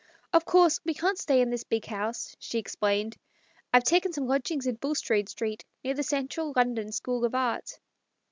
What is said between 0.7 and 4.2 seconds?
we can't stay in this big house," she explained;" I've taken